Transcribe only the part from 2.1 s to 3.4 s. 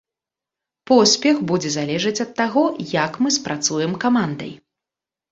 ад таго, як мы